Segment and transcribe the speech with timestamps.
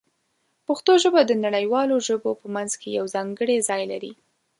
[0.67, 4.13] پښتو ژبه د نړیوالو ژبو په منځ کې یو ځانګړی ځای لري.